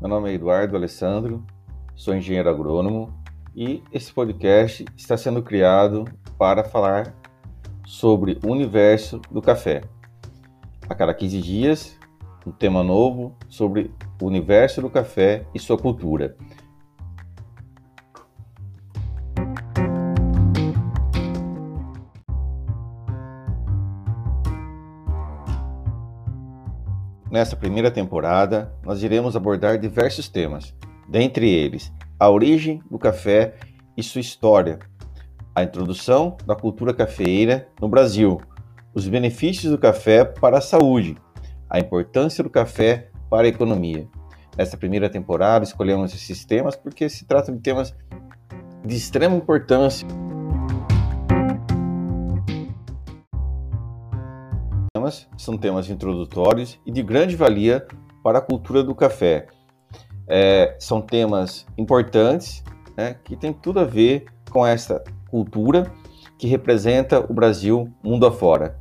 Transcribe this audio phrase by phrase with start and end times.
[0.00, 1.44] Meu nome é Eduardo Alessandro,
[1.94, 3.12] sou engenheiro agrônomo
[3.54, 6.06] e esse podcast está sendo criado
[6.38, 7.14] para falar
[7.84, 9.82] sobre o universo do café.
[10.88, 11.98] A cada 15 dias,
[12.46, 13.90] um tema novo sobre
[14.22, 16.34] o universo do café e sua cultura.
[27.30, 30.74] Nessa primeira temporada, nós iremos abordar diversos temas,
[31.08, 33.54] dentre eles a origem do café
[33.96, 34.80] e sua história,
[35.54, 38.40] a introdução da cultura cafeeira no Brasil,
[38.92, 41.16] os benefícios do café para a saúde,
[41.68, 44.08] a importância do café para a economia.
[44.58, 47.94] Nessa primeira temporada, escolhemos esses temas porque se tratam de temas
[48.84, 50.06] de extrema importância
[55.00, 57.86] temas são temas introdutórios e de grande valia
[58.22, 59.46] para a cultura do café.
[60.28, 62.62] É, são temas importantes
[62.96, 65.90] né, que tem tudo a ver com essa cultura
[66.38, 68.78] que representa o Brasil mundo afora.